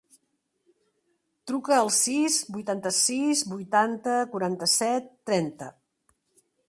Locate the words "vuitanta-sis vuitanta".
2.55-4.17